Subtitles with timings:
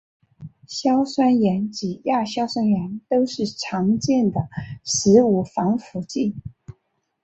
[0.65, 4.49] 硝酸盐及亚硝酸盐都是常见的
[4.83, 6.33] 食物防腐剂。